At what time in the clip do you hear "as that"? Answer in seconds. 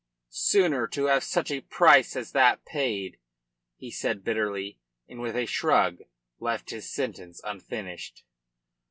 2.15-2.65